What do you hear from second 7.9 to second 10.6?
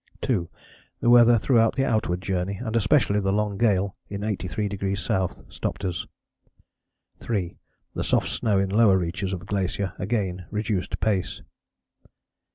The soft snow in lower reaches of glacier again